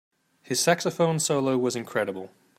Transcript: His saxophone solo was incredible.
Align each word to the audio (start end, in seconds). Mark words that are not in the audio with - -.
His 0.41 0.59
saxophone 0.59 1.19
solo 1.19 1.59
was 1.59 1.75
incredible. 1.75 2.31